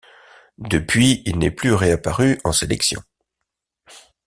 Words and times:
Depuis 0.57 1.21
il 1.27 1.37
n'est 1.37 1.51
plus 1.51 1.75
réapparu 1.75 2.39
en 2.43 2.51
sélection. 2.51 3.03